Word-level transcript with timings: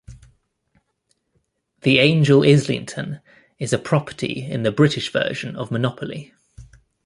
"The 1.81 1.99
Angel 1.99 2.41
Islington" 2.43 3.19
is 3.59 3.71
a 3.71 3.77
property 3.77 4.43
in 4.43 4.63
the 4.63 4.71
British 4.71 5.11
version 5.13 5.55
of 5.55 5.69
"Monopoly". 5.69 6.33